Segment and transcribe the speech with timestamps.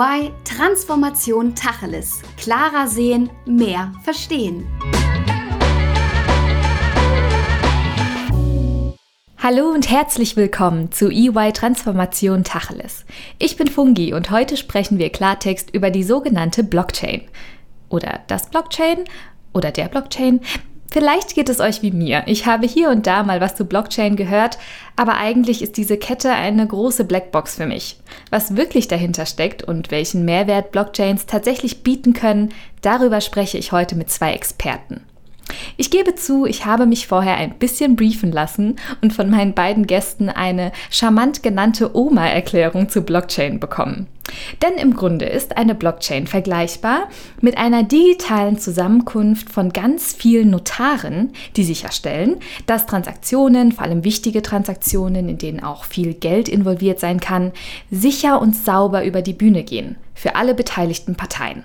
[0.00, 2.22] EY Transformation Tacheles.
[2.38, 4.66] Klarer sehen, mehr verstehen.
[9.36, 13.04] Hallo und herzlich willkommen zu EY Transformation Tacheles.
[13.38, 17.22] Ich bin Fungi und heute sprechen wir Klartext über die sogenannte Blockchain.
[17.90, 19.04] Oder das Blockchain
[19.52, 20.40] oder der Blockchain.
[20.92, 22.24] Vielleicht geht es euch wie mir.
[22.26, 24.58] Ich habe hier und da mal was zu Blockchain gehört,
[24.96, 27.98] aber eigentlich ist diese Kette eine große Blackbox für mich.
[28.30, 33.94] Was wirklich dahinter steckt und welchen Mehrwert Blockchains tatsächlich bieten können, darüber spreche ich heute
[33.94, 35.02] mit zwei Experten.
[35.76, 39.86] Ich gebe zu, ich habe mich vorher ein bisschen briefen lassen und von meinen beiden
[39.86, 44.06] Gästen eine charmant genannte Oma-Erklärung zu Blockchain bekommen.
[44.62, 47.08] Denn im Grunde ist eine Blockchain vergleichbar
[47.40, 54.42] mit einer digitalen Zusammenkunft von ganz vielen Notaren, die sicherstellen, dass Transaktionen, vor allem wichtige
[54.42, 57.52] Transaktionen, in denen auch viel Geld involviert sein kann,
[57.90, 61.64] sicher und sauber über die Bühne gehen für alle beteiligten Parteien.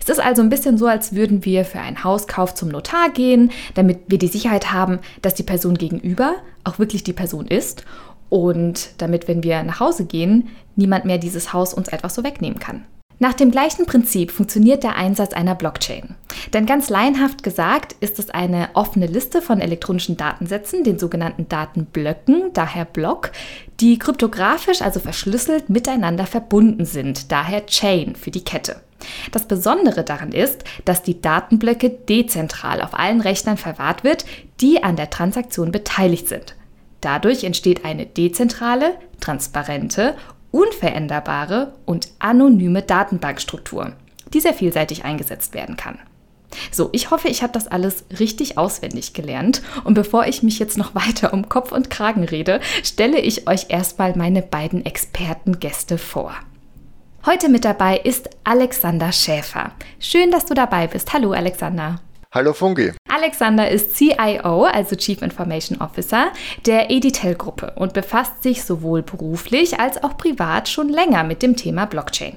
[0.00, 3.50] Es ist also ein bisschen so, als würden wir für einen Hauskauf zum Notar gehen,
[3.74, 7.84] damit wir die Sicherheit haben, dass die Person gegenüber auch wirklich die Person ist
[8.28, 12.58] und damit, wenn wir nach Hause gehen, niemand mehr dieses Haus uns einfach so wegnehmen
[12.58, 12.84] kann.
[13.18, 16.16] Nach dem gleichen Prinzip funktioniert der Einsatz einer Blockchain.
[16.52, 22.52] Denn ganz laienhaft gesagt ist es eine offene Liste von elektronischen Datensätzen, den sogenannten Datenblöcken,
[22.52, 23.30] daher Block,
[23.80, 28.80] die kryptografisch, also verschlüsselt miteinander verbunden sind, daher Chain für die Kette.
[29.32, 34.24] Das Besondere daran ist, dass die Datenblöcke dezentral auf allen Rechnern verwahrt wird,
[34.60, 36.56] die an der Transaktion beteiligt sind.
[37.00, 40.16] Dadurch entsteht eine dezentrale, transparente,
[40.54, 43.92] unveränderbare und anonyme Datenbankstruktur,
[44.32, 45.98] die sehr vielseitig eingesetzt werden kann.
[46.70, 49.62] So, ich hoffe, ich habe das alles richtig auswendig gelernt.
[49.82, 53.66] Und bevor ich mich jetzt noch weiter um Kopf und Kragen rede, stelle ich euch
[53.70, 56.32] erstmal meine beiden Expertengäste vor.
[57.26, 59.72] Heute mit dabei ist Alexander Schäfer.
[59.98, 61.12] Schön, dass du dabei bist.
[61.12, 62.00] Hallo Alexander.
[62.34, 62.90] Hallo Fungi.
[63.08, 66.32] Alexander ist CIO, also Chief Information Officer,
[66.66, 71.84] der Editel-Gruppe und befasst sich sowohl beruflich als auch privat schon länger mit dem Thema
[71.84, 72.36] Blockchain.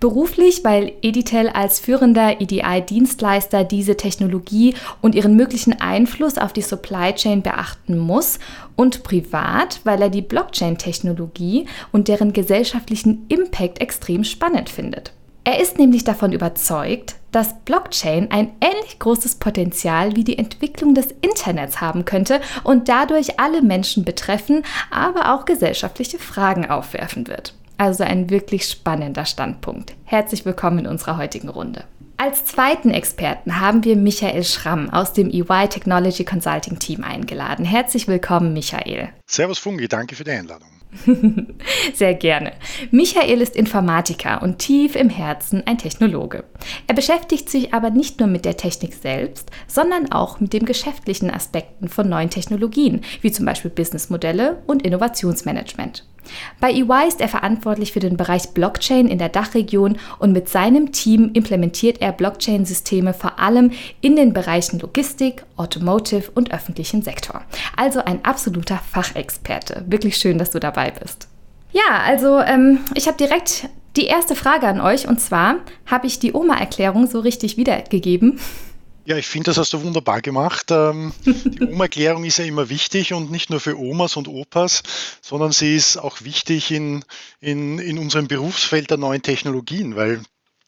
[0.00, 7.12] Beruflich, weil Editel als führender EDI-Dienstleister diese Technologie und ihren möglichen Einfluss auf die Supply
[7.12, 8.38] Chain beachten muss
[8.74, 15.12] und privat, weil er die Blockchain-Technologie und deren gesellschaftlichen Impact extrem spannend findet.
[15.44, 21.08] Er ist nämlich davon überzeugt, dass Blockchain ein ähnlich großes Potenzial wie die Entwicklung des
[21.20, 27.52] Internets haben könnte und dadurch alle Menschen betreffen, aber auch gesellschaftliche Fragen aufwerfen wird.
[27.76, 29.92] Also ein wirklich spannender Standpunkt.
[30.04, 31.84] Herzlich willkommen in unserer heutigen Runde.
[32.16, 37.66] Als zweiten Experten haben wir Michael Schramm aus dem EY Technology Consulting Team eingeladen.
[37.66, 39.10] Herzlich willkommen, Michael.
[39.26, 40.75] Servus Fungi, danke für die Einladung.
[41.94, 42.52] Sehr gerne.
[42.90, 46.44] Michael ist Informatiker und tief im Herzen ein Technologe.
[46.86, 51.30] Er beschäftigt sich aber nicht nur mit der Technik selbst, sondern auch mit den geschäftlichen
[51.30, 56.06] Aspekten von neuen Technologien, wie zum Beispiel Businessmodelle und Innovationsmanagement.
[56.60, 60.92] Bei EY ist er verantwortlich für den Bereich Blockchain in der Dachregion und mit seinem
[60.92, 67.42] Team implementiert er Blockchain-Systeme vor allem in den Bereichen Logistik, Automotive und öffentlichen Sektor.
[67.76, 69.84] Also ein absoluter Fachexperte.
[69.86, 71.28] Wirklich schön, dass du dabei bist.
[71.72, 75.56] Ja, also ähm, ich habe direkt die erste Frage an euch und zwar
[75.86, 78.38] habe ich die Oma-Erklärung so richtig wiedergegeben.
[79.06, 80.72] Ja, ich finde, das hast du wunderbar gemacht.
[80.72, 84.82] Ähm, die Oma-Erklärung ist ja immer wichtig und nicht nur für Omas und Opas,
[85.22, 87.04] sondern sie ist auch wichtig in,
[87.38, 90.22] in, in unserem Berufsfeld der neuen Technologien, weil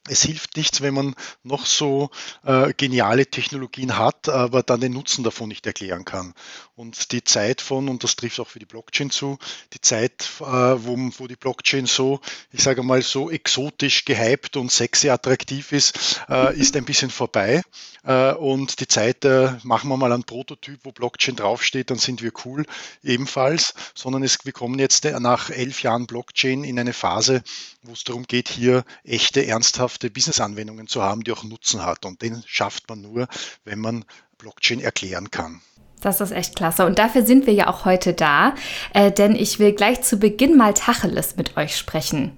[0.08, 2.10] es hilft nichts, wenn man noch so
[2.44, 6.34] äh, geniale Technologien hat, aber dann den Nutzen davon nicht erklären kann.
[6.74, 9.38] Und die Zeit von, und das trifft auch für die Blockchain zu,
[9.72, 12.20] die Zeit, äh, wo, wo die Blockchain so,
[12.52, 17.62] ich sage mal, so exotisch gehypt und sexy attraktiv ist, äh, ist ein bisschen vorbei.
[18.04, 22.22] Äh, und die Zeit, äh, machen wir mal einen Prototyp, wo Blockchain draufsteht, dann sind
[22.22, 22.64] wir cool
[23.02, 27.42] ebenfalls, sondern es, wir kommen jetzt nach elf Jahren Blockchain in eine Phase,
[27.82, 32.06] wo es darum geht, hier echte, ernsthafte Business-Anwendungen zu haben, die auch Nutzen hat.
[32.06, 33.28] Und den schafft man nur,
[33.64, 34.04] wenn man
[34.38, 35.60] Blockchain erklären kann.
[36.00, 36.86] Das ist echt klasse.
[36.86, 38.54] Und dafür sind wir ja auch heute da,
[38.94, 42.36] äh, denn ich will gleich zu Beginn mal Tacheles mit euch sprechen.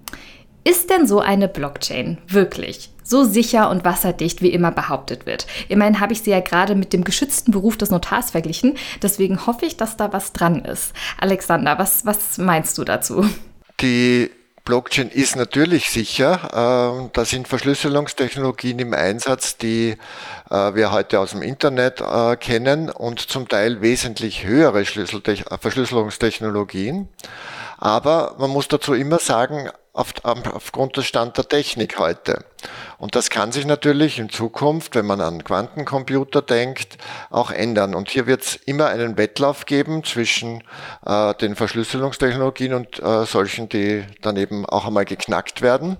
[0.64, 5.46] Ist denn so eine Blockchain wirklich so sicher und wasserdicht, wie immer behauptet wird?
[5.68, 9.66] Immerhin habe ich sie ja gerade mit dem geschützten Beruf des Notars verglichen, deswegen hoffe
[9.66, 10.92] ich, dass da was dran ist.
[11.18, 13.24] Alexander, was, was meinst du dazu?
[13.80, 14.30] Die
[14.70, 16.94] Blockchain ist natürlich sicher.
[16.96, 19.96] Ähm, da sind Verschlüsselungstechnologien im Einsatz, die
[20.48, 27.08] äh, wir heute aus dem Internet äh, kennen und zum Teil wesentlich höhere Verschlüsselungstechnologien.
[27.78, 32.44] Aber man muss dazu immer sagen, auf, aufgrund des Stand der Technik heute.
[33.00, 36.98] Und das kann sich natürlich in Zukunft, wenn man an Quantencomputer denkt,
[37.30, 37.94] auch ändern.
[37.94, 40.62] Und hier wird es immer einen Wettlauf geben zwischen
[41.06, 45.96] äh, den Verschlüsselungstechnologien und äh, solchen, die dann eben auch einmal geknackt werden.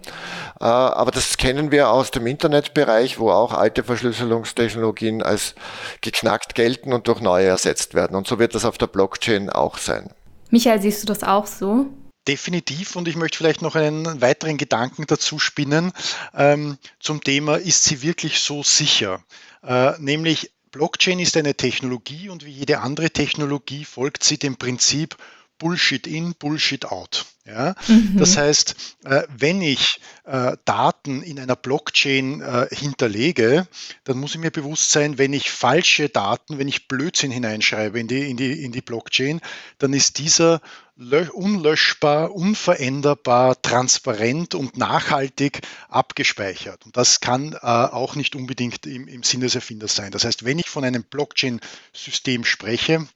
[0.60, 5.54] Äh, aber das kennen wir aus dem Internetbereich, wo auch alte Verschlüsselungstechnologien als
[6.02, 8.14] geknackt gelten und durch neue ersetzt werden.
[8.14, 10.10] Und so wird das auf der Blockchain auch sein.
[10.50, 11.86] Michael, siehst du das auch so?
[12.28, 15.92] Definitiv und ich möchte vielleicht noch einen weiteren Gedanken dazu spinnen
[16.34, 19.24] ähm, zum Thema, ist sie wirklich so sicher?
[19.62, 25.16] Äh, nämlich Blockchain ist eine Technologie und wie jede andere Technologie folgt sie dem Prinzip
[25.60, 27.26] Bullshit in, Bullshit out.
[27.44, 27.74] Ja?
[27.86, 28.16] Mhm.
[28.16, 33.68] Das heißt, äh, wenn ich äh, Daten in einer Blockchain äh, hinterlege,
[34.04, 38.08] dann muss ich mir bewusst sein, wenn ich falsche Daten, wenn ich Blödsinn hineinschreibe in
[38.08, 39.40] die, in die, in die Blockchain,
[39.78, 40.60] dann ist dieser
[41.32, 46.84] unlöschbar, unveränderbar, transparent und nachhaltig abgespeichert.
[46.84, 50.10] Und das kann auch nicht unbedingt im, im Sinne des Erfinders sein.
[50.10, 53.08] Das heißt, wenn ich von einem Blockchain-System spreche,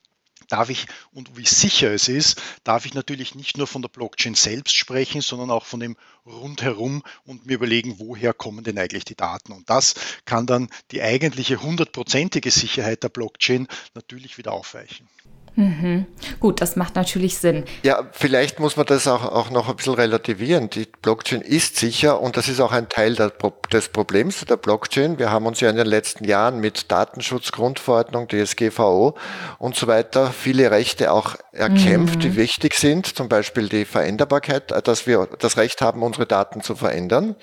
[0.55, 4.37] darf ich und wie sicher es ist, darf ich natürlich nicht nur von der Blockchain
[4.37, 9.17] selbst sprechen, sondern auch von dem rundherum und mir überlegen, woher kommen denn eigentlich die
[9.17, 9.53] Daten.
[9.53, 9.95] Und das
[10.27, 15.09] kann dann die eigentliche hundertprozentige Sicherheit der Blockchain natürlich wieder aufweichen.
[15.57, 16.07] Mhm.
[16.41, 17.65] Gut, das macht natürlich Sinn.
[17.85, 20.69] Ja, vielleicht muss man das auch, auch noch ein bisschen relativieren.
[20.69, 23.33] Die Blockchain ist sicher und das ist auch ein Teil der,
[23.73, 25.19] des Problems der Blockchain.
[25.19, 29.15] Wir haben uns ja in den letzten Jahren mit Datenschutzgrundverordnung, DSGVO
[29.59, 32.21] und so weiter viele Rechte auch erkämpft, mhm.
[32.21, 33.07] die wichtig sind.
[33.07, 37.37] Zum Beispiel die Veränderbarkeit, äh, dass wir das Recht haben, unsere Daten zu verändern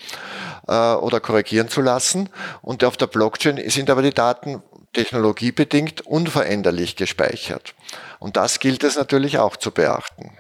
[0.68, 2.30] äh, oder korrigieren zu lassen.
[2.62, 4.62] Und auf der Blockchain sind aber die Daten
[4.94, 7.76] technologiebedingt unveränderlich gespeichert.
[8.20, 10.38] Und das gilt es natürlich auch zu beachten.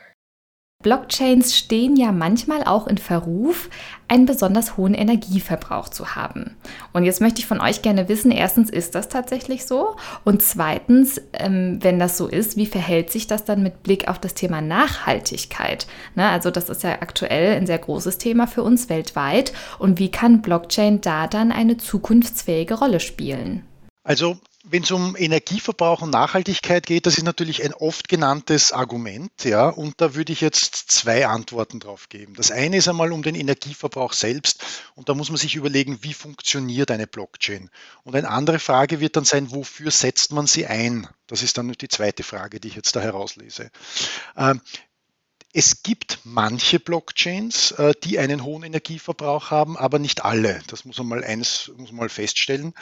[0.81, 3.69] Blockchains stehen ja manchmal auch in Verruf,
[4.07, 6.57] einen besonders hohen Energieverbrauch zu haben.
[6.91, 9.95] Und jetzt möchte ich von euch gerne wissen, erstens, ist das tatsächlich so?
[10.25, 14.19] Und zweitens, ähm, wenn das so ist, wie verhält sich das dann mit Blick auf
[14.19, 15.87] das Thema Nachhaltigkeit?
[16.15, 19.53] Ne, also das ist ja aktuell ein sehr großes Thema für uns weltweit.
[19.79, 23.63] Und wie kann Blockchain da dann eine zukunftsfähige Rolle spielen?
[24.03, 29.31] Also wenn es um Energieverbrauch und Nachhaltigkeit geht, das ist natürlich ein oft genanntes Argument,
[29.43, 32.35] ja, und da würde ich jetzt zwei Antworten drauf geben.
[32.35, 34.63] Das eine ist einmal um den Energieverbrauch selbst
[34.95, 37.69] und da muss man sich überlegen, wie funktioniert eine Blockchain.
[38.03, 41.07] Und eine andere Frage wird dann sein, wofür setzt man sie ein?
[41.27, 43.71] Das ist dann die zweite Frage, die ich jetzt da herauslese.
[45.53, 50.61] Es gibt manche Blockchains, äh, die einen hohen Energieverbrauch haben, aber nicht alle.
[50.67, 52.73] Das muss man mal eins muss man mal feststellen.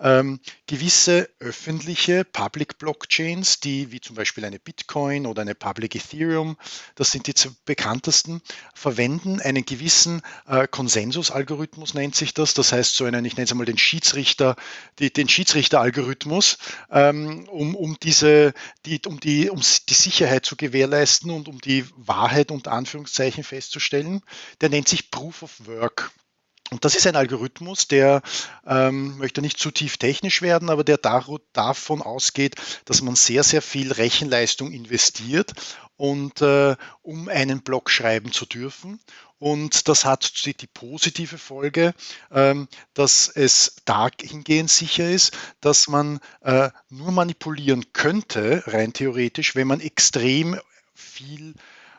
[0.00, 6.56] Ähm, gewisse öffentliche Public Blockchains, die wie zum Beispiel eine Bitcoin oder eine Public Ethereum,
[6.96, 7.34] das sind die
[7.64, 8.42] bekanntesten,
[8.74, 12.54] verwenden einen gewissen äh, Konsensusalgorithmus nennt sich das.
[12.54, 14.56] Das heißt so einen, ich nenne es einmal den Schiedsrichter,
[14.98, 16.58] die, den Schiedsrichteralgorithmus,
[16.90, 18.52] ähm, um, um diese,
[18.84, 23.44] die, um die, um die Sicherheit zu gewährleisten und um die Wahrheit Wahrheit unter Anführungszeichen
[23.44, 24.22] festzustellen.
[24.60, 26.10] Der nennt sich Proof of Work.
[26.70, 28.22] Und das ist ein Algorithmus, der
[28.66, 33.62] ähm, möchte nicht zu tief technisch werden, aber der davon ausgeht, dass man sehr, sehr
[33.62, 35.52] viel Rechenleistung investiert
[35.96, 38.98] und äh, um einen Block schreiben zu dürfen.
[39.38, 41.94] Und das hat die, die positive Folge,
[42.32, 49.68] ähm, dass es dahingehend sicher ist, dass man äh, nur manipulieren könnte, rein theoretisch, wenn
[49.68, 50.58] man extrem
[50.94, 51.54] viel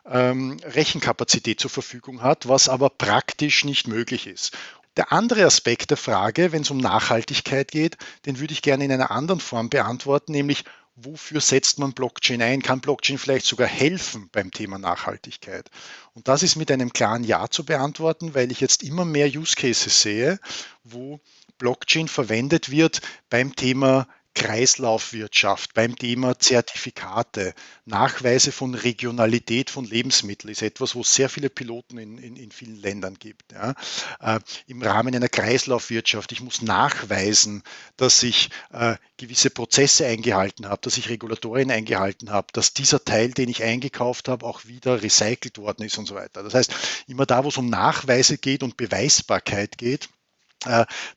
[0.09, 4.57] ähm, Rechenkapazität zur Verfügung hat, was aber praktisch nicht möglich ist.
[4.95, 8.91] Der andere Aspekt der Frage, wenn es um Nachhaltigkeit geht, den würde ich gerne in
[8.91, 10.63] einer anderen Form beantworten, nämlich
[10.95, 12.63] wofür setzt man Blockchain ein?
[12.63, 15.69] Kann Blockchain vielleicht sogar helfen beim Thema Nachhaltigkeit?
[16.13, 19.55] Und das ist mit einem klaren Ja zu beantworten, weil ich jetzt immer mehr Use
[19.55, 20.39] Cases sehe,
[20.83, 21.19] wo
[21.59, 24.07] Blockchain verwendet wird beim Thema
[24.37, 31.49] Kreislaufwirtschaft, beim Thema Zertifikate, Nachweise von Regionalität von Lebensmitteln ist etwas, wo es sehr viele
[31.49, 33.51] Piloten in, in, in vielen Ländern gibt.
[33.53, 33.73] Ja.
[34.19, 37.63] Äh, Im Rahmen einer Kreislaufwirtschaft, ich muss nachweisen,
[37.97, 43.31] dass ich äh, gewisse Prozesse eingehalten habe, dass ich Regulatorien eingehalten habe, dass dieser Teil,
[43.31, 46.43] den ich eingekauft habe, auch wieder recycelt worden ist und so weiter.
[46.43, 46.75] Das heißt,
[47.07, 50.09] immer da, wo es um Nachweise geht und Beweisbarkeit geht,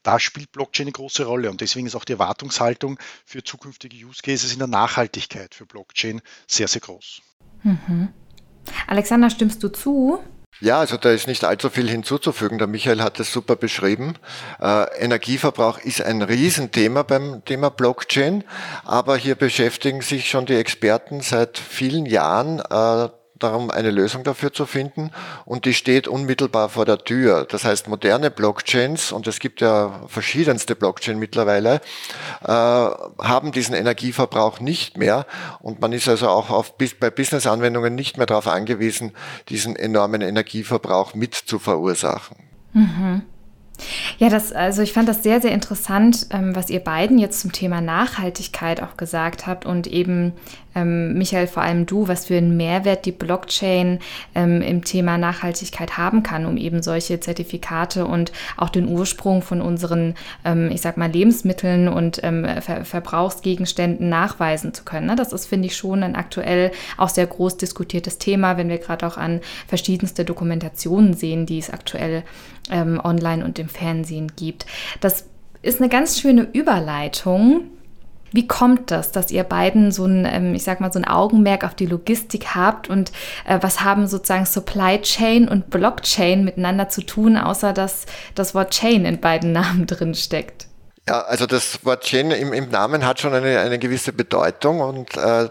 [0.03, 4.23] da spielt Blockchain eine große Rolle und deswegen ist auch die Erwartungshaltung für zukünftige Use
[4.23, 7.21] Cases in der Nachhaltigkeit für Blockchain sehr, sehr groß.
[7.63, 8.09] Mhm.
[8.87, 10.21] Alexander, stimmst du zu?
[10.61, 12.59] Ja, also da ist nicht allzu viel hinzuzufügen.
[12.59, 14.17] Der Michael hat es super beschrieben.
[14.61, 18.45] Äh, Energieverbrauch ist ein Riesenthema beim Thema Blockchain,
[18.85, 23.09] aber hier beschäftigen sich schon die Experten seit vielen Jahren äh,
[23.43, 25.11] darum, eine Lösung dafür zu finden
[25.45, 27.47] und die steht unmittelbar vor der Tür.
[27.49, 31.81] Das heißt, moderne Blockchains, und es gibt ja verschiedenste Blockchain mittlerweile,
[32.43, 35.27] äh, haben diesen Energieverbrauch nicht mehr
[35.61, 39.13] und man ist also auch auf, bei Business-Anwendungen nicht mehr darauf angewiesen,
[39.49, 42.37] diesen enormen Energieverbrauch mit zu verursachen.
[42.73, 43.23] Mhm.
[44.19, 47.53] Ja, das, also ich fand das sehr, sehr interessant, ähm, was ihr beiden jetzt zum
[47.53, 50.35] Thema Nachhaltigkeit auch gesagt habt und eben
[50.75, 53.99] ähm, Michael, vor allem du, was für einen Mehrwert die Blockchain
[54.35, 59.61] ähm, im Thema Nachhaltigkeit haben kann, um eben solche Zertifikate und auch den Ursprung von
[59.61, 65.07] unseren, ähm, ich sag mal, Lebensmitteln und ähm, Ver Verbrauchsgegenständen nachweisen zu können.
[65.07, 65.17] Ne?
[65.17, 69.07] Das ist, finde ich, schon ein aktuell auch sehr groß diskutiertes Thema, wenn wir gerade
[69.07, 72.23] auch an verschiedenste Dokumentationen sehen, die es aktuell
[72.71, 74.67] ähm, online und im Fernsehen gibt.
[75.01, 75.27] Das
[75.63, 77.63] ist eine ganz schöne Überleitung
[78.33, 81.65] wie kommt das, dass ihr beiden so ein, ähm, ich sag mal, so ein Augenmerk
[81.65, 83.13] auf die Logistik habt und
[83.47, 88.71] äh, was haben sozusagen Supply Chain und Blockchain miteinander zu tun, außer dass das Wort
[88.71, 90.67] Chain in beiden Namen drin steckt?
[91.09, 95.17] Ja, also das Wort Chain im, im Namen hat schon eine, eine gewisse Bedeutung und
[95.17, 95.49] äh,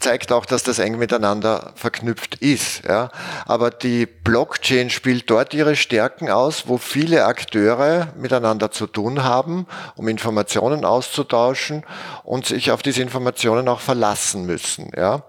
[0.00, 2.84] zeigt auch, dass das eng miteinander verknüpft ist.
[2.86, 3.10] Ja.
[3.46, 9.66] Aber die Blockchain spielt dort ihre Stärken aus, wo viele Akteure miteinander zu tun haben,
[9.96, 11.84] um Informationen auszutauschen
[12.24, 14.90] und sich auf diese Informationen auch verlassen müssen.
[14.96, 15.22] Ja.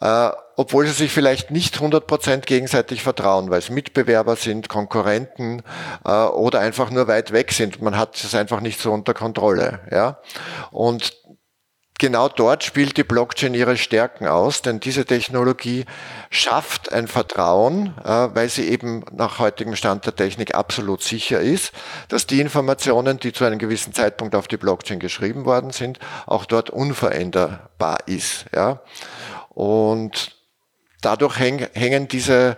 [0.00, 5.62] Äh, obwohl sie sich vielleicht nicht 100% gegenseitig vertrauen, weil es Mitbewerber sind, Konkurrenten
[6.04, 7.80] äh, oder einfach nur weit weg sind.
[7.80, 9.80] Man hat es einfach nicht so unter Kontrolle.
[9.90, 10.18] Ja.
[10.70, 11.14] Und
[12.00, 15.84] genau dort spielt die Blockchain ihre Stärken aus, denn diese Technologie
[16.30, 21.72] schafft ein Vertrauen, äh, weil sie eben nach heutigem Stand der Technik absolut sicher ist,
[22.08, 26.46] dass die Informationen, die zu einem gewissen Zeitpunkt auf die Blockchain geschrieben worden sind, auch
[26.46, 28.46] dort unveränderbar ist.
[28.52, 28.80] Ja?
[29.50, 30.34] Und
[31.02, 32.56] dadurch hängen diese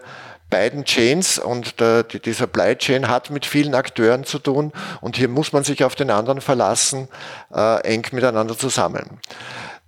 [0.52, 5.16] beiden Chains und der, die, die Supply Chain hat mit vielen Akteuren zu tun und
[5.16, 7.08] hier muss man sich auf den anderen verlassen,
[7.54, 9.18] äh, eng miteinander zusammen.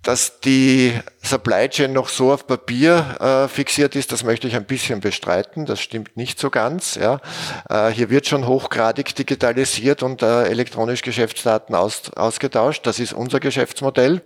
[0.05, 0.93] Dass die
[1.23, 5.65] Supply Chain noch so auf Papier äh, fixiert ist, das möchte ich ein bisschen bestreiten.
[5.65, 6.93] Das stimmt nicht so ganz.
[6.93, 7.19] Ja.
[7.67, 12.85] Äh, hier wird schon hochgradig digitalisiert und äh, elektronisch Geschäftsdaten aus, ausgetauscht.
[12.85, 14.21] Das ist unser Geschäftsmodell.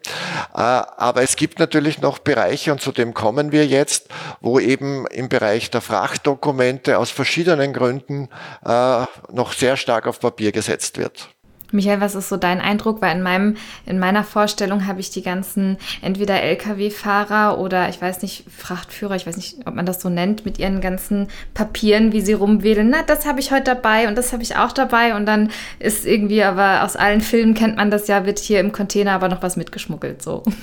[0.53, 4.09] Äh, aber es gibt natürlich noch Bereiche, und zu dem kommen wir jetzt,
[4.41, 8.27] wo eben im Bereich der Frachtdokumente aus verschiedenen Gründen
[8.65, 11.29] äh, noch sehr stark auf Papier gesetzt wird.
[11.71, 13.01] Michael, was ist so dein Eindruck?
[13.01, 18.21] Weil in, meinem, in meiner Vorstellung habe ich die ganzen entweder Lkw-Fahrer oder ich weiß
[18.21, 22.21] nicht, Frachtführer, ich weiß nicht, ob man das so nennt, mit ihren ganzen Papieren, wie
[22.21, 22.89] sie rumwählen.
[22.89, 25.15] Na, das habe ich heute dabei und das habe ich auch dabei.
[25.15, 28.71] Und dann ist irgendwie, aber aus allen Filmen kennt man das ja, wird hier im
[28.71, 30.21] Container aber noch was mitgeschmuggelt.
[30.21, 30.43] So.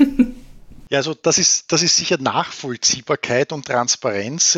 [0.88, 4.54] Ja, also das ist, das ist sicher Nachvollziehbarkeit und Transparenz.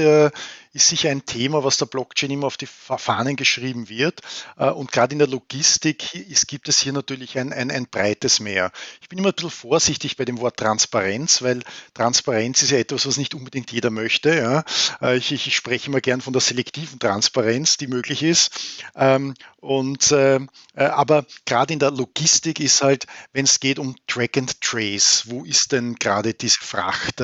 [0.73, 4.21] Ist sicher ein Thema, was der Blockchain immer auf die Fahnen geschrieben wird.
[4.57, 8.41] Äh, und gerade in der Logistik ist, gibt es hier natürlich ein, ein, ein breites
[8.41, 8.71] Meer.
[9.01, 11.63] Ich bin immer ein bisschen vorsichtig bei dem Wort Transparenz, weil
[11.95, 14.35] Transparenz ist ja etwas, was nicht unbedingt jeder möchte.
[14.35, 14.65] Ja.
[15.01, 18.51] Äh, ich, ich, spreche immer gern von der selektiven Transparenz, die möglich ist.
[18.95, 20.41] Ähm, und, äh,
[20.75, 25.45] aber gerade in der Logistik ist halt, wenn es geht um Track and Trace, wo
[25.45, 27.23] ist denn gerade diese Fracht,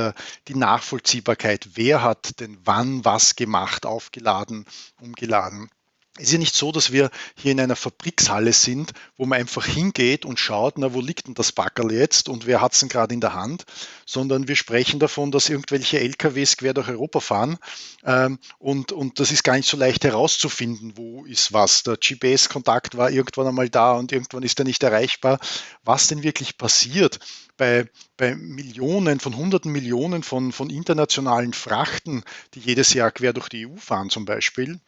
[0.48, 4.64] die Nachvollziehbarkeit, wer hat denn wann was gemacht, aufgeladen,
[5.00, 5.70] umgeladen.
[6.16, 9.66] Es ist ja nicht so, dass wir hier in einer Fabrikshalle sind, wo man einfach
[9.66, 12.88] hingeht und schaut, na, wo liegt denn das Backerl jetzt und wer hat es denn
[12.88, 13.64] gerade in der Hand,
[14.06, 17.58] sondern wir sprechen davon, dass irgendwelche LKWs quer durch Europa fahren
[18.04, 21.82] ähm, und, und das ist gar nicht so leicht herauszufinden, wo ist was.
[21.82, 25.40] Der GPS-Kontakt war irgendwann einmal da und irgendwann ist er nicht erreichbar.
[25.82, 27.18] Was denn wirklich passiert
[27.56, 32.22] bei, bei Millionen, von hunderten Millionen von, von internationalen Frachten,
[32.54, 34.80] die jedes Jahr quer durch die EU fahren zum Beispiel,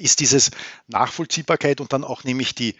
[0.00, 0.50] ist dieses
[0.88, 2.74] Nachvollziehbarkeit und dann auch nämlich die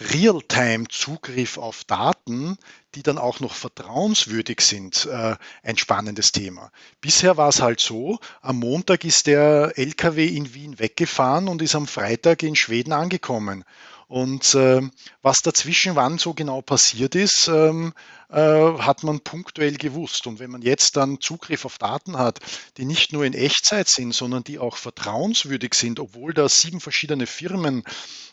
[0.00, 2.56] Realtime-Zugriff auf Daten,
[2.94, 6.72] die dann auch noch vertrauenswürdig sind, äh, ein spannendes Thema.
[7.00, 11.74] Bisher war es halt so, am Montag ist der LKW in Wien weggefahren und ist
[11.74, 13.64] am Freitag in Schweden angekommen.
[14.08, 14.80] Und äh,
[15.22, 20.26] was dazwischen wann so genau passiert ist, ähm, äh, hat man punktuell gewusst.
[20.26, 22.38] Und wenn man jetzt dann Zugriff auf Daten hat,
[22.76, 27.26] die nicht nur in Echtzeit sind, sondern die auch vertrauenswürdig sind, obwohl da sieben verschiedene
[27.26, 27.82] Firmen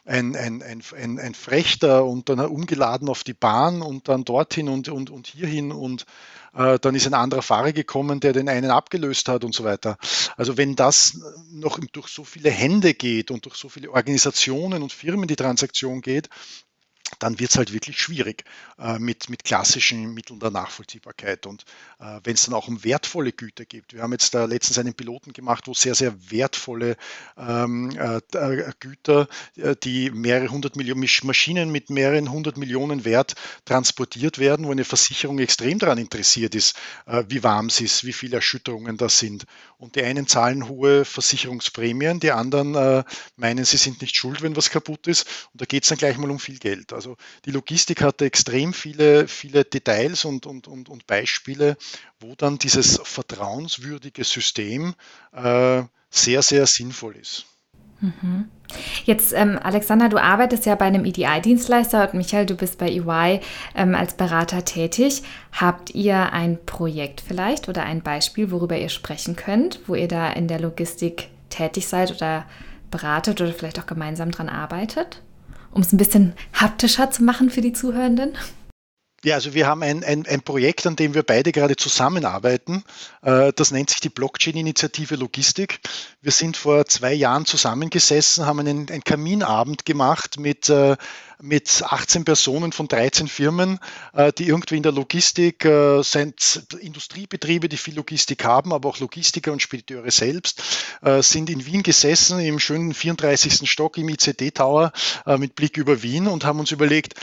[0.05, 4.69] ein, ein, ein, ein, ein Frechter und dann umgeladen auf die Bahn und dann dorthin
[4.69, 6.05] und, und, und hierhin und
[6.53, 9.97] äh, dann ist ein anderer Fahrer gekommen, der den einen abgelöst hat und so weiter.
[10.37, 11.19] Also wenn das
[11.51, 16.01] noch durch so viele Hände geht und durch so viele Organisationen und Firmen die Transaktion
[16.01, 16.29] geht,
[17.19, 18.43] dann wird es halt wirklich schwierig
[18.79, 21.45] äh, mit, mit klassischen Mitteln der Nachvollziehbarkeit.
[21.45, 21.63] Und
[21.99, 24.93] äh, wenn es dann auch um wertvolle Güter geht, wir haben jetzt da letztens einen
[24.93, 26.97] Piloten gemacht, wo sehr, sehr wertvolle
[27.37, 33.35] ähm, äh, äh Güter, äh, die mehrere hundert Millionen Maschinen mit mehreren hundert Millionen Wert
[33.65, 38.13] transportiert werden, wo eine Versicherung extrem daran interessiert ist, äh, wie warm es ist, wie
[38.13, 39.45] viele Erschütterungen da sind.
[39.77, 43.03] Und die einen zahlen hohe Versicherungsprämien, die anderen
[43.35, 45.27] meinen, sie sind nicht schuld, wenn was kaputt ist.
[45.53, 46.93] Und da geht es dann gleich mal um viel Geld.
[46.97, 51.77] Also die Logistik hatte extrem viele, viele Details und, und, und, und Beispiele,
[52.19, 54.95] wo dann dieses vertrauenswürdige System
[55.31, 57.45] äh, sehr, sehr sinnvoll ist.
[57.99, 58.49] Mhm.
[59.05, 63.39] Jetzt, ähm, Alexander, du arbeitest ja bei einem EDI-Dienstleister und Michael, du bist bei EY
[63.75, 65.23] ähm, als Berater tätig.
[65.51, 70.29] Habt ihr ein Projekt vielleicht oder ein Beispiel, worüber ihr sprechen könnt, wo ihr da
[70.31, 72.45] in der Logistik tätig seid oder
[72.91, 75.21] beratet oder vielleicht auch gemeinsam dran arbeitet?
[75.71, 78.33] Um es ein bisschen haptischer zu machen für die Zuhörenden?
[79.23, 82.83] Ja, also wir haben ein, ein, ein Projekt, an dem wir beide gerade zusammenarbeiten.
[83.23, 85.79] Äh, das nennt sich die Blockchain-Initiative Logistik.
[86.21, 90.97] Wir sind vor zwei Jahren zusammengesessen, haben einen, einen Kaminabend gemacht mit, äh,
[91.41, 93.79] mit 18 Personen von 13 Firmen,
[94.13, 95.67] äh, die irgendwie in der Logistik
[96.01, 100.61] sind Industriebetriebe, die viel Logistik haben, aber auch Logistiker und Spediteure selbst,
[101.19, 103.69] sind in Wien gesessen, im schönen 34.
[103.69, 104.91] Stock im ICD-Tower
[105.37, 107.15] mit Blick über Wien und haben uns überlegt,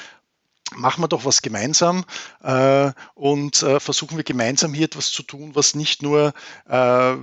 [0.74, 2.04] machen wir doch was gemeinsam
[2.42, 6.32] äh, und äh, versuchen wir gemeinsam hier etwas zu tun, was nicht nur
[6.68, 7.16] äh,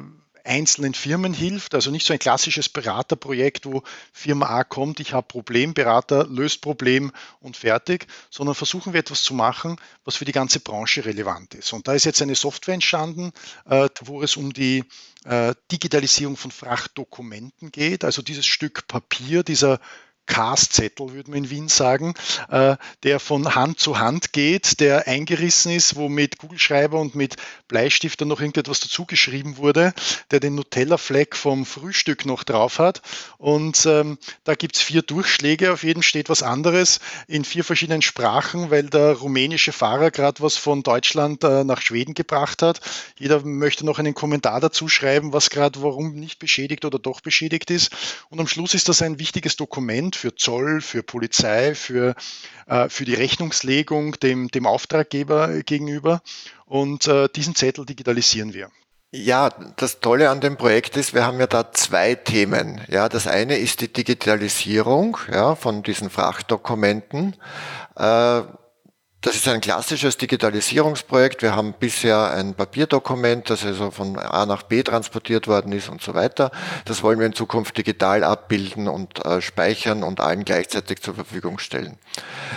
[0.43, 5.27] einzelnen Firmen hilft, also nicht so ein klassisches Beraterprojekt, wo Firma A kommt, ich habe
[5.27, 10.31] Problem, Berater löst Problem und fertig, sondern versuchen wir etwas zu machen, was für die
[10.31, 11.73] ganze Branche relevant ist.
[11.73, 13.31] Und da ist jetzt eine Software entstanden,
[13.69, 14.83] äh, wo es um die
[15.25, 19.79] äh, Digitalisierung von Frachtdokumenten geht, also dieses Stück Papier, dieser
[20.25, 22.13] Castzettel, würde man in Wien sagen,
[22.49, 27.35] äh, der von Hand zu Hand geht, der eingerissen ist, wo mit Kugelschreiber und mit
[27.67, 29.93] Bleistift dann noch irgendetwas dazugeschrieben wurde,
[30.31, 33.01] der den Nutella-Fleck vom Frühstück noch drauf hat.
[33.37, 38.01] Und ähm, da gibt es vier Durchschläge, auf jedem steht was anderes in vier verschiedenen
[38.01, 42.79] Sprachen, weil der rumänische Fahrer gerade was von Deutschland äh, nach Schweden gebracht hat.
[43.19, 47.69] Jeder möchte noch einen Kommentar dazu schreiben, was gerade warum nicht beschädigt oder doch beschädigt
[47.71, 47.91] ist.
[48.29, 52.15] Und am Schluss ist das ein wichtiges Dokument für Zoll, für Polizei, für,
[52.67, 56.21] äh, für die Rechnungslegung dem, dem Auftraggeber gegenüber.
[56.65, 58.69] Und äh, diesen Zettel digitalisieren wir.
[59.13, 62.79] Ja, das Tolle an dem Projekt ist, wir haben ja da zwei Themen.
[62.87, 67.35] Ja, das eine ist die Digitalisierung ja, von diesen Frachtdokumenten.
[67.97, 68.41] Äh,
[69.21, 71.43] das ist ein klassisches Digitalisierungsprojekt.
[71.43, 76.01] Wir haben bisher ein Papierdokument, das also von A nach B transportiert worden ist und
[76.01, 76.49] so weiter.
[76.85, 81.59] Das wollen wir in Zukunft digital abbilden und äh, speichern und allen gleichzeitig zur Verfügung
[81.59, 81.99] stellen.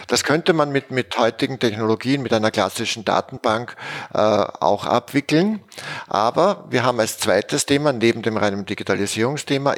[0.07, 3.77] Das könnte man mit, mit heutigen Technologien, mit einer klassischen Datenbank
[4.15, 5.61] äh, auch abwickeln.
[6.07, 9.75] Aber wir haben als zweites Thema, neben dem reinen Digitalisierungsthema,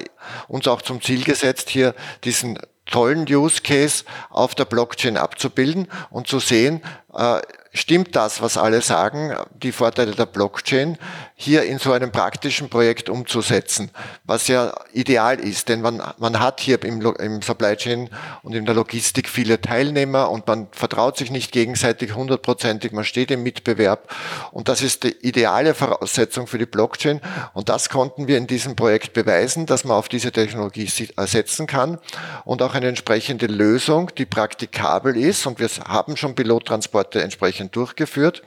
[0.47, 6.27] uns auch zum Ziel gesetzt, hier diesen tollen Use Case auf der Blockchain abzubilden und
[6.27, 6.83] zu sehen,
[7.15, 7.41] äh,
[7.77, 10.99] stimmt das, was alle sagen, die Vorteile der Blockchain,
[11.35, 13.91] hier in so einem praktischen Projekt umzusetzen,
[14.25, 18.09] was ja ideal ist, denn man, man hat hier im, im Supply Chain
[18.43, 23.31] und in der Logistik viele Teilnehmer und man vertraut sich nicht gegenseitig hundertprozentig, man steht
[23.31, 24.15] im Mitbewerb.
[24.51, 27.21] Und das ist die ideale Voraussetzung für die Blockchain.
[27.53, 31.99] Und das konnten wir in diesem Projekt beweisen, dass man auf diese Technologie setzen kann
[32.45, 35.47] und auch eine entsprechende Lösung, die praktikabel ist.
[35.47, 38.43] Und wir haben schon Pilottransporte entsprechend München durchgeführt,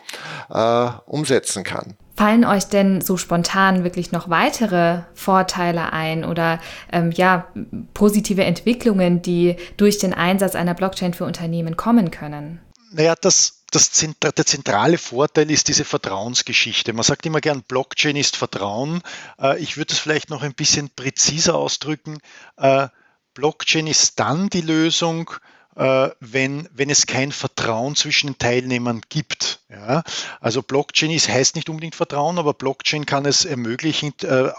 [0.49, 1.95] äh, umsetzen kann.
[2.15, 6.59] Fallen euch denn so spontan wirklich noch weitere Vorteile ein oder
[6.91, 7.47] ähm, ja,
[7.93, 12.59] positive Entwicklungen, die durch den Einsatz einer Blockchain für Unternehmen kommen können?
[12.91, 16.91] Naja, das, das, der zentrale Vorteil ist diese Vertrauensgeschichte.
[16.91, 19.01] Man sagt immer gern, Blockchain ist Vertrauen.
[19.39, 22.17] Äh, ich würde es vielleicht noch ein bisschen präziser ausdrücken.
[22.57, 22.89] Äh,
[23.33, 25.31] Blockchain ist dann die Lösung,
[25.79, 29.61] wenn, wenn es kein Vertrauen zwischen den Teilnehmern gibt.
[29.69, 30.03] Ja?
[30.41, 34.51] Also Blockchain ist, heißt nicht unbedingt Vertrauen, aber Blockchain kann es ermöglichen, äh,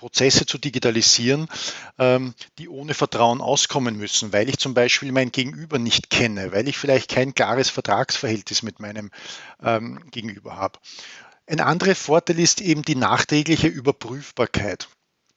[0.00, 1.46] Prozesse zu digitalisieren,
[1.98, 6.68] ähm, die ohne Vertrauen auskommen müssen, weil ich zum Beispiel mein Gegenüber nicht kenne, weil
[6.68, 9.10] ich vielleicht kein klares Vertragsverhältnis mit meinem
[9.62, 10.78] ähm, Gegenüber habe.
[11.46, 14.88] Ein anderer Vorteil ist eben die nachträgliche Überprüfbarkeit.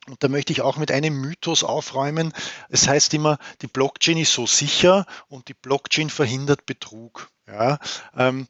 [0.08, 2.34] Und da möchte ich auch mit einem Mythos aufräumen.
[2.70, 7.30] Es heißt immer, die Blockchain ist so sicher und die Blockchain verhindert Betrug.
[7.46, 7.78] Ja,
[8.16, 8.48] ähm,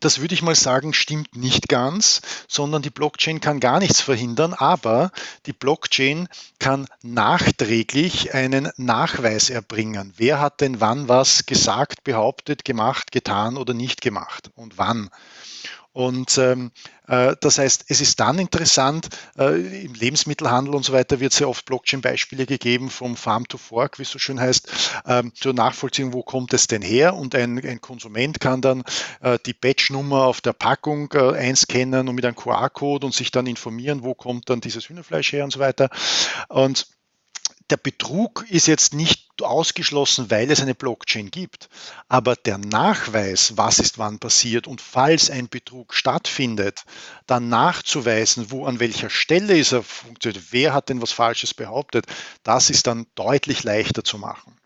[0.00, 4.52] das würde ich mal sagen, stimmt nicht ganz, sondern die Blockchain kann gar nichts verhindern,
[4.52, 5.12] aber
[5.46, 10.12] die Blockchain kann nachträglich einen Nachweis erbringen.
[10.18, 15.08] Wer hat denn wann was gesagt, behauptet, gemacht, getan oder nicht gemacht und wann?
[15.94, 16.72] Und ähm,
[17.06, 21.48] äh, das heißt, es ist dann interessant, äh, im Lebensmittelhandel und so weiter wird sehr
[21.48, 26.12] oft Blockchain-Beispiele gegeben, vom Farm to Fork, wie es so schön heißt, ähm, zur Nachvollziehung,
[26.12, 27.14] wo kommt es denn her?
[27.14, 28.82] Und ein, ein Konsument kann dann
[29.20, 33.46] äh, die Batch-Nummer auf der Packung äh, einscannen und mit einem QR-Code und sich dann
[33.46, 35.90] informieren, wo kommt dann dieses Hühnerfleisch her und so weiter.
[36.48, 36.88] Und
[37.70, 41.68] der Betrug ist jetzt nicht ausgeschlossen, weil es eine Blockchain gibt.
[42.08, 46.84] Aber der Nachweis, was ist wann passiert und falls ein Betrug stattfindet,
[47.26, 52.06] dann nachzuweisen, wo an welcher Stelle ist er funktioniert, wer hat denn was Falsches behauptet,
[52.42, 54.56] das ist dann deutlich leichter zu machen.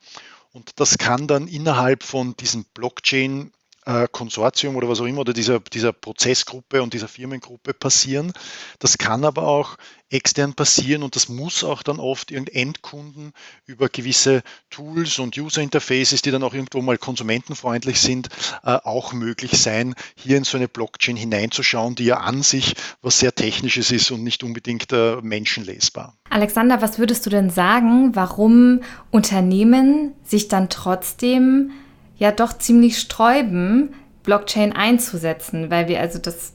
[0.53, 3.53] Und das kann dann innerhalb von diesen Blockchain
[3.89, 8.33] äh, Konsortium oder was auch immer oder dieser, dieser Prozessgruppe und dieser Firmengruppe passieren.
[8.79, 9.77] Das kann aber auch
[10.11, 13.33] extern passieren und das muss auch dann oft Endkunden
[13.67, 18.29] über gewisse Tools und User Interfaces, die dann auch irgendwo mal konsumentenfreundlich sind,
[18.63, 23.19] äh, auch möglich sein, hier in so eine Blockchain hineinzuschauen, die ja an sich was
[23.19, 26.15] sehr Technisches ist und nicht unbedingt äh, menschenlesbar.
[26.29, 31.73] Alexander, was würdest du denn sagen, warum Unternehmen sich dann trotzdem
[32.19, 36.55] ja doch ziemlich sträuben, Blockchain einzusetzen, weil wir also das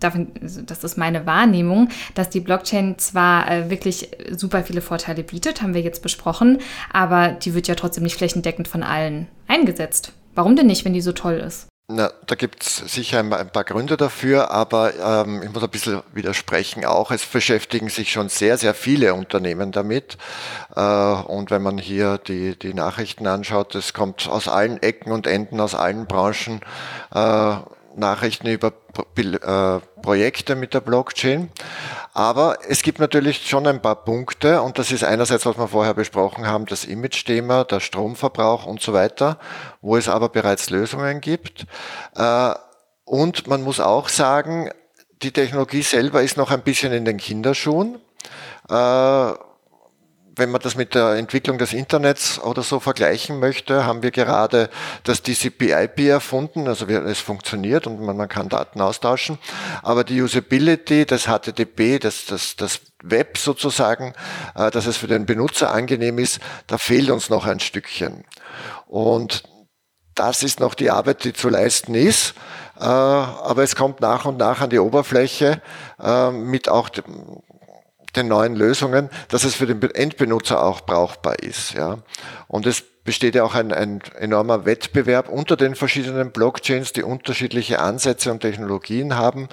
[0.00, 5.62] also das ist meine Wahrnehmung, dass die Blockchain zwar äh, wirklich super viele Vorteile bietet,
[5.62, 6.58] haben wir jetzt besprochen,
[6.92, 10.12] aber die wird ja trotzdem nicht flächendeckend von allen eingesetzt.
[10.36, 11.67] Warum denn nicht, wenn die so toll ist?
[11.90, 15.70] Na, da gibt es sicher ein, ein, paar Gründe dafür, aber ähm, ich muss ein
[15.70, 17.10] bisschen widersprechen auch.
[17.10, 20.18] Es beschäftigen sich schon sehr, sehr viele Unternehmen damit.
[20.76, 25.26] Äh, und wenn man hier die, die Nachrichten anschaut, es kommt aus allen Ecken und
[25.26, 26.60] Enden, aus allen Branchen
[27.14, 27.56] äh,
[27.98, 28.72] Nachrichten über
[29.16, 31.50] äh, Projekte mit der Blockchain.
[32.14, 35.94] Aber es gibt natürlich schon ein paar Punkte und das ist einerseits, was wir vorher
[35.94, 39.38] besprochen haben, das Image-Thema, der Stromverbrauch und so weiter,
[39.82, 41.66] wo es aber bereits Lösungen gibt.
[42.16, 42.54] Äh,
[43.04, 44.70] und man muss auch sagen,
[45.22, 47.98] die Technologie selber ist noch ein bisschen in den Kinderschuhen
[48.68, 49.32] äh,
[50.38, 54.70] wenn man das mit der Entwicklung des Internets oder so vergleichen möchte, haben wir gerade
[55.04, 56.68] das TCP/IP erfunden.
[56.68, 59.38] Also es funktioniert und man, man, kann Daten austauschen.
[59.82, 64.14] Aber die Usability, das HTTP, das, das, das Web sozusagen,
[64.54, 68.24] äh, dass es für den Benutzer angenehm ist, da fehlt uns noch ein Stückchen.
[68.86, 69.42] Und
[70.14, 72.34] das ist noch die Arbeit, die zu leisten ist.
[72.78, 75.60] Äh, aber es kommt nach und nach an die Oberfläche
[76.00, 76.88] äh, mit auch
[78.18, 81.74] den neuen Lösungen, dass es für den Endbenutzer auch brauchbar ist.
[81.74, 81.98] Ja.
[82.48, 87.78] Und es besteht ja auch ein, ein enormer Wettbewerb unter den verschiedenen Blockchains, die unterschiedliche
[87.78, 89.48] Ansätze und Technologien haben.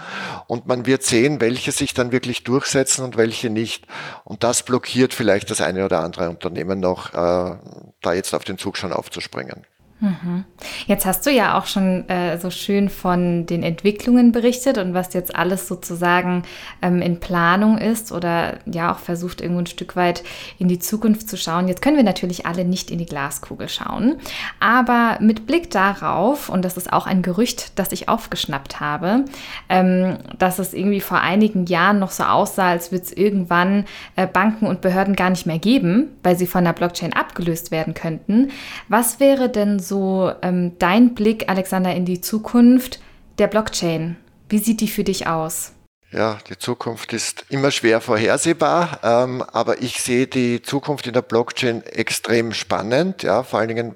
[0.47, 3.85] Und man wird sehen, welche sich dann wirklich durchsetzen und welche nicht.
[4.25, 7.55] Und das blockiert vielleicht das eine oder andere Unternehmen noch, äh,
[8.01, 9.65] da jetzt auf den Zug schon aufzuspringen.
[10.01, 10.43] Mhm.
[10.87, 15.13] Jetzt hast du ja auch schon äh, so schön von den Entwicklungen berichtet und was
[15.13, 16.43] jetzt alles sozusagen
[16.81, 20.23] ähm, in Planung ist oder ja auch versucht, irgendwo ein Stück weit
[20.59, 21.69] in die Zukunft zu schauen.
[21.69, 24.17] Jetzt können wir natürlich alle nicht in die Glaskugel schauen,
[24.59, 29.23] aber mit Blick darauf, und das ist auch ein Gerücht, das ich aufgeschnappt habe,
[29.69, 33.85] ähm, dass es irgendwie vor einigen Jahren noch so aussah, als würde es irgendwann
[34.17, 37.93] äh, Banken und Behörden gar nicht mehr geben, weil sie von der Blockchain abgelöst werden
[37.93, 38.51] könnten.
[38.89, 42.99] Was wäre denn so ähm, dein Blick, Alexander, in die Zukunft
[43.37, 44.17] der Blockchain?
[44.49, 45.73] Wie sieht die für dich aus?
[46.11, 51.21] Ja, die Zukunft ist immer schwer vorhersehbar, ähm, aber ich sehe die Zukunft in der
[51.21, 53.95] Blockchain extrem spannend, ja, vor allen Dingen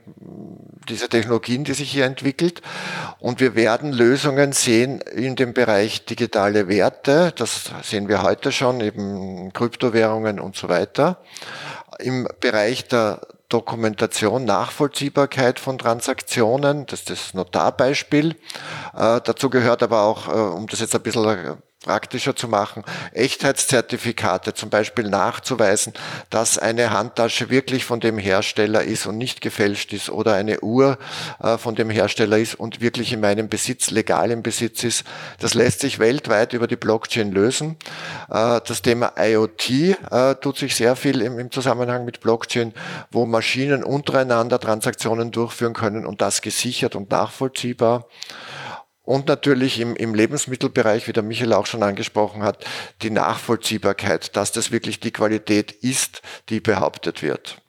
[0.89, 2.61] diese Technologien, die sich hier entwickelt.
[3.19, 8.81] Und wir werden Lösungen sehen in dem Bereich digitale Werte, das sehen wir heute schon,
[8.81, 11.21] eben Kryptowährungen und so weiter.
[11.99, 18.35] Im Bereich der Dokumentation, Nachvollziehbarkeit von Transaktionen, das ist das Notarbeispiel.
[18.95, 21.57] Äh, dazu gehört aber auch, äh, um das jetzt ein bisschen
[21.89, 25.93] praktischer zu machen, Echtheitszertifikate zum Beispiel nachzuweisen,
[26.29, 30.99] dass eine Handtasche wirklich von dem Hersteller ist und nicht gefälscht ist oder eine Uhr
[31.41, 35.03] äh, von dem Hersteller ist und wirklich in meinem Besitz, legal im Besitz ist.
[35.39, 37.75] Das lässt sich weltweit über die Blockchain lösen.
[38.29, 42.71] Äh, das Thema IoT äh, tut sich sehr viel im Zusammenhang mit Blockchain,
[43.09, 48.05] wo Maschinen untereinander Transaktionen durchführen können und das gesichert und nachvollziehbar.
[49.09, 52.63] Und natürlich im, im Lebensmittelbereich, wie der Michael auch schon angesprochen hat,
[53.01, 57.59] die Nachvollziehbarkeit, dass das wirklich die Qualität ist, die behauptet wird.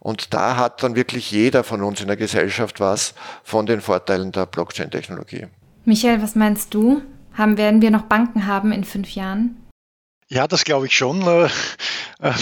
[0.00, 3.12] Und da hat dann wirklich jeder von uns in der Gesellschaft was
[3.44, 5.48] von den Vorteilen der Blockchain-Technologie.
[5.84, 7.02] Michael, was meinst du?
[7.34, 9.65] Haben, werden wir noch Banken haben in fünf Jahren?
[10.28, 11.22] Ja, das glaube ich schon.
[11.22, 11.48] Äh,
[12.18, 12.32] äh,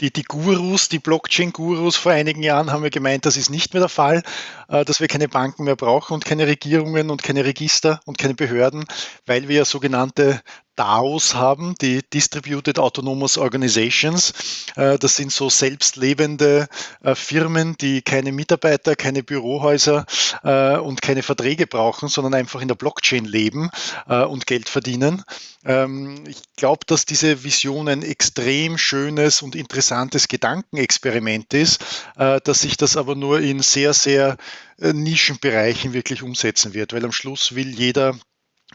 [0.00, 3.80] die, die Gurus, die Blockchain-Gurus vor einigen Jahren haben ja gemeint, das ist nicht mehr
[3.80, 4.22] der Fall,
[4.68, 8.34] äh, dass wir keine Banken mehr brauchen und keine Regierungen und keine Register und keine
[8.34, 8.84] Behörden,
[9.24, 10.42] weil wir ja sogenannte
[10.76, 14.32] DAOs haben, die Distributed Autonomous Organizations.
[14.76, 16.68] Äh, das sind so selbstlebende
[17.02, 20.06] äh, Firmen, die keine Mitarbeiter, keine Bürohäuser
[20.42, 23.70] äh, und keine Verträge brauchen, sondern einfach in der Blockchain leben
[24.06, 25.22] und Geld verdienen.
[25.64, 31.84] Ähm, ich glaube, dass diese Vision ein extrem schönes und interessantes Gedankenexperiment ist,
[32.16, 34.36] dass sich das aber nur in sehr, sehr
[34.78, 38.14] Nischenbereichen wirklich umsetzen wird, weil am Schluss will jeder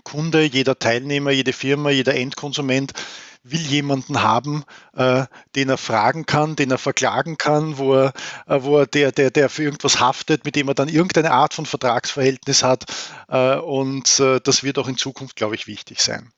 [0.03, 2.93] Kunde, jeder Teilnehmer, jede Firma, jeder Endkonsument
[3.51, 4.63] will jemanden haben,
[4.95, 8.13] äh, den er fragen kann, den er verklagen kann, wo er,
[8.47, 11.53] äh, wo er der, der, der für irgendwas haftet, mit dem er dann irgendeine Art
[11.53, 12.85] von Vertragsverhältnis hat.
[13.29, 16.31] Äh, und äh, das wird auch in Zukunft, glaube ich, wichtig sein.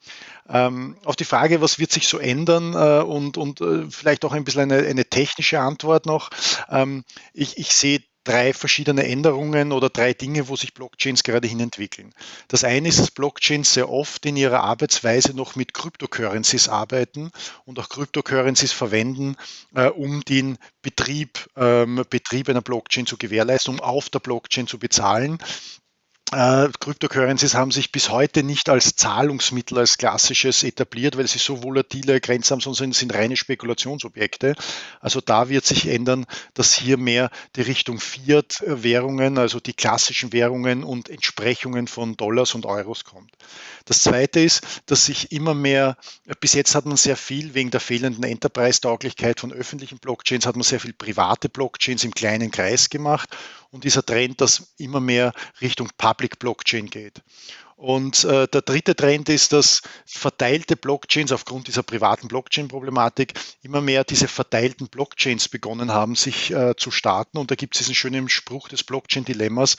[0.48, 4.34] Ähm, auf die Frage, was wird sich so ändern äh, und, und äh, vielleicht auch
[4.34, 6.30] ein bisschen eine, eine technische Antwort noch.
[6.70, 11.60] Ähm, ich, ich sehe drei verschiedene Änderungen oder drei Dinge, wo sich Blockchains gerade hin
[11.60, 12.14] entwickeln.
[12.48, 17.32] Das eine ist, dass Blockchains sehr oft in ihrer Arbeitsweise noch mit Cryptocurrencies arbeiten
[17.66, 19.36] und auch Cryptocurrencies verwenden,
[19.74, 24.78] äh, um den Betrieb, ähm, Betrieb einer Blockchain zu gewährleisten, um auf der Blockchain zu
[24.78, 25.40] bezahlen.
[26.32, 31.64] Äh, Cryptocurrencies haben sich bis heute nicht als Zahlungsmittel, als klassisches etabliert, weil sie so
[31.64, 34.54] volatile Grenzen haben, sondern sind reine Spekulationsobjekte.
[35.02, 40.84] Also da wird sich ändern, dass hier mehr die Richtung Fiat-Währungen, also die klassischen Währungen
[40.84, 43.32] und Entsprechungen von Dollars und Euros kommt.
[43.86, 45.98] Das zweite ist, dass sich immer mehr,
[46.42, 50.64] bis jetzt hat man sehr viel wegen der fehlenden Enterprise-Tauglichkeit von öffentlichen Blockchains, hat man
[50.64, 53.36] sehr viel private Blockchains im kleinen Kreis gemacht
[53.72, 57.22] und dieser Trend, dass immer mehr Richtung Public Blockchain geht.
[57.80, 64.04] Und äh, der dritte Trend ist, dass verteilte Blockchains aufgrund dieser privaten Blockchain-Problematik immer mehr
[64.04, 67.38] diese verteilten Blockchains begonnen haben, sich äh, zu starten.
[67.38, 69.78] Und da gibt es diesen schönen Spruch des Blockchain-Dilemmas.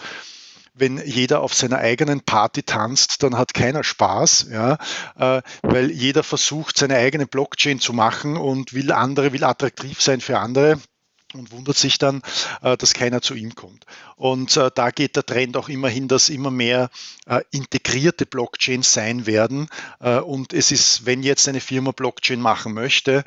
[0.72, 4.78] Wenn jeder auf seiner eigenen Party tanzt, dann hat keiner Spaß, ja,
[5.18, 10.22] äh, weil jeder versucht, seine eigene Blockchain zu machen und will andere, will attraktiv sein
[10.22, 10.80] für andere
[11.34, 12.22] und wundert sich dann,
[12.62, 13.84] äh, dass keiner zu ihm kommt.
[14.16, 16.90] Und äh, da geht der Trend auch immer hin, dass immer mehr
[17.26, 19.68] äh, integrierte Blockchains sein werden.
[20.00, 23.24] Und es ist, wenn jetzt eine Firma Blockchain machen möchte,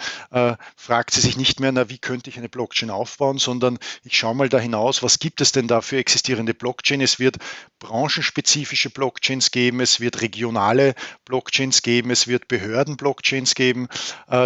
[0.76, 4.36] fragt sie sich nicht mehr, na, wie könnte ich eine Blockchain aufbauen, sondern ich schaue
[4.36, 7.02] mal da hinaus, was gibt es denn da für existierende Blockchain?
[7.02, 7.38] Es wird
[7.80, 13.88] branchenspezifische Blockchains geben, es wird regionale Blockchains geben, es wird Behörden-Blockchains geben,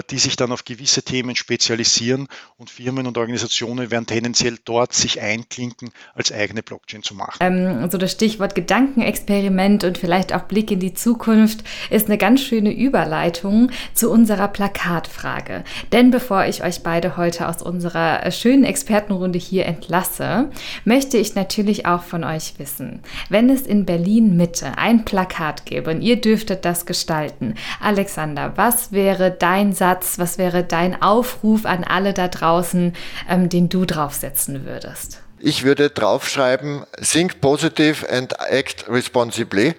[0.09, 4.93] die sich dann auf gewisse Themen spezialisieren und Firmen und Organisationen Organisationen werden tendenziell dort
[4.93, 7.37] sich einklinken, als eigene Blockchain zu machen.
[7.39, 12.41] Ähm, also das Stichwort Gedankenexperiment und vielleicht auch Blick in die Zukunft ist eine ganz
[12.41, 15.63] schöne Überleitung zu unserer Plakatfrage.
[15.93, 20.49] Denn bevor ich euch beide heute aus unserer äh, schönen Expertenrunde hier entlasse,
[20.83, 25.91] möchte ich natürlich auch von euch wissen, wenn es in Berlin Mitte ein Plakat gäbe
[25.91, 31.85] und ihr dürftet das gestalten, Alexander, was wäre dein Satz, was wäre dein Aufruf an
[31.85, 32.93] alle da draußen,
[33.37, 35.21] ähm, den du draufsetzen würdest?
[35.39, 39.75] Ich würde draufschreiben, think positive and act responsibly.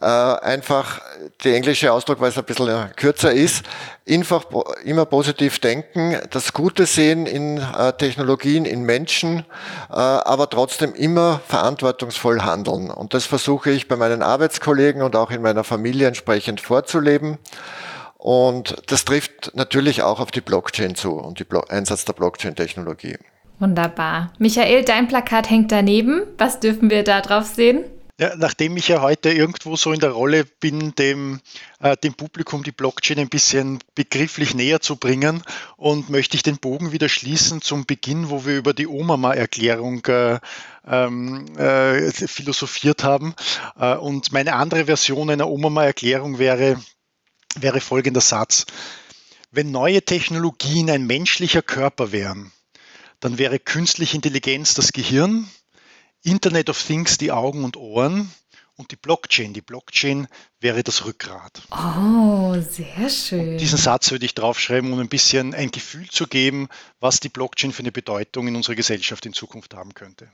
[0.00, 1.00] Äh, einfach
[1.44, 3.64] der englische Ausdruck, weil es ein bisschen kürzer ist,
[4.08, 4.44] einfach
[4.84, 9.44] immer positiv denken, das Gute sehen in äh, Technologien, in Menschen,
[9.90, 12.90] äh, aber trotzdem immer verantwortungsvoll handeln.
[12.90, 17.38] Und das versuche ich bei meinen Arbeitskollegen und auch in meiner Familie entsprechend vorzuleben.
[18.22, 23.16] Und das trifft natürlich auch auf die Blockchain zu und den Einsatz der Blockchain-Technologie.
[23.58, 24.32] Wunderbar.
[24.38, 26.22] Michael, dein Plakat hängt daneben.
[26.38, 27.82] Was dürfen wir da drauf sehen?
[28.20, 31.40] Ja, nachdem ich ja heute irgendwo so in der Rolle bin, dem,
[31.80, 35.42] äh, dem Publikum die Blockchain ein bisschen begrifflich näher zu bringen
[35.76, 40.38] und möchte ich den Bogen wieder schließen zum Beginn, wo wir über die OMAMA-Erklärung äh,
[40.86, 43.34] ähm, äh, philosophiert haben.
[43.76, 46.76] Äh, und meine andere Version einer OMAMA-Erklärung wäre,
[47.58, 48.66] wäre folgender Satz.
[49.50, 52.52] Wenn neue Technologien ein menschlicher Körper wären,
[53.20, 55.48] dann wäre künstliche Intelligenz das Gehirn,
[56.22, 58.32] Internet of Things die Augen und Ohren
[58.76, 59.52] und die Blockchain.
[59.52, 60.28] Die Blockchain
[60.60, 61.62] wäre das Rückgrat.
[61.70, 63.50] Oh, sehr schön.
[63.50, 66.68] Und diesen Satz würde ich draufschreiben, um ein bisschen ein Gefühl zu geben,
[67.00, 70.28] was die Blockchain für eine Bedeutung in unserer Gesellschaft in Zukunft haben könnte.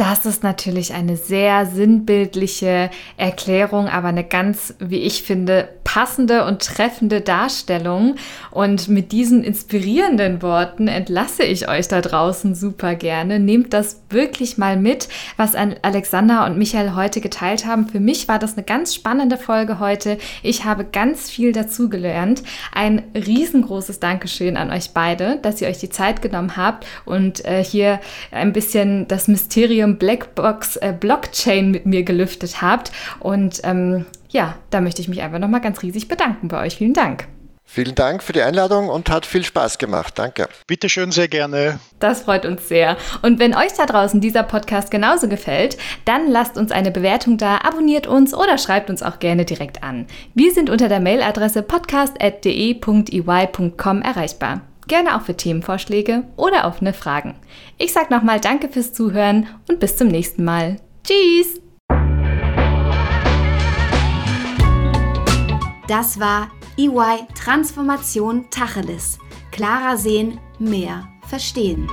[0.00, 6.62] Das ist natürlich eine sehr sinnbildliche Erklärung, aber eine ganz, wie ich finde, passende und
[6.62, 8.14] treffende Darstellung.
[8.50, 13.40] Und mit diesen inspirierenden Worten entlasse ich euch da draußen super gerne.
[13.40, 17.86] Nehmt das wirklich mal mit, was Alexander und Michael heute geteilt haben.
[17.86, 20.16] Für mich war das eine ganz spannende Folge heute.
[20.42, 22.42] Ich habe ganz viel dazugelernt.
[22.72, 27.62] Ein riesengroßes Dankeschön an euch beide, dass ihr euch die Zeit genommen habt und äh,
[27.62, 32.90] hier ein bisschen das Mysterium Ethereum Blackbox äh, Blockchain mit mir gelüftet habt.
[33.18, 36.76] Und ähm, ja, da möchte ich mich einfach nochmal ganz riesig bedanken bei euch.
[36.76, 37.28] Vielen Dank.
[37.64, 40.18] Vielen Dank für die Einladung und hat viel Spaß gemacht.
[40.18, 40.48] Danke.
[40.66, 41.78] Bitte schön, sehr gerne.
[42.00, 42.96] Das freut uns sehr.
[43.22, 47.58] Und wenn euch da draußen dieser Podcast genauso gefällt, dann lasst uns eine Bewertung da,
[47.58, 50.08] abonniert uns oder schreibt uns auch gerne direkt an.
[50.34, 57.36] Wir sind unter der Mailadresse podcast.de.ey.com erreichbar gerne auch für Themenvorschläge oder offene Fragen.
[57.78, 60.76] Ich sage nochmal Danke fürs Zuhören und bis zum nächsten Mal.
[61.04, 61.62] Tschüss!
[65.88, 69.18] Das war EY Transformation Tacheles.
[69.50, 71.88] Klarer sehen, mehr verstehen.